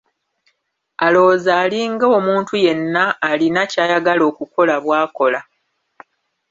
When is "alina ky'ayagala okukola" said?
3.29-4.75